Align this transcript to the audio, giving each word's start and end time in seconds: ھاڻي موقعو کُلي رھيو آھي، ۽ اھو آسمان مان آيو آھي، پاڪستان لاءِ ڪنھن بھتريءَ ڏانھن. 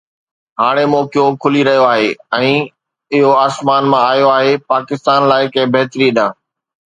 ھاڻي 0.59 0.85
موقعو 0.93 1.25
کُلي 1.41 1.61
رھيو 1.67 1.83
آھي، 1.93 2.05
۽ 2.39 2.51
اھو 3.21 3.29
آسمان 3.45 3.83
مان 3.91 4.03
آيو 4.11 4.27
آھي، 4.37 4.51
پاڪستان 4.69 5.19
لاءِ 5.29 5.43
ڪنھن 5.53 5.71
بھتريءَ 5.73 6.15
ڏانھن. 6.17 6.33